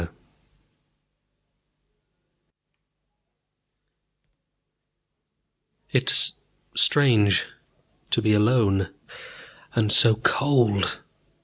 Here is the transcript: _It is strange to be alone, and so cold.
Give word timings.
_It 5.91 6.09
is 6.09 6.31
strange 6.75 7.45
to 8.09 8.19
be 8.19 8.33
alone, 8.33 8.89
and 9.75 9.91
so 9.91 10.15
cold. 10.15 11.03